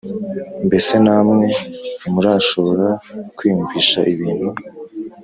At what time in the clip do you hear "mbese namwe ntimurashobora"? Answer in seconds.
0.67-2.87